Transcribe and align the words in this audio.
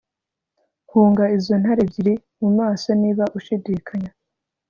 Hunga 0.89 1.23
izo 1.37 1.53
ntare 1.61 1.79
ebyiri 1.85 2.13
mumaso 2.39 2.89
niba 3.01 3.23
ushidikanya 3.37 4.11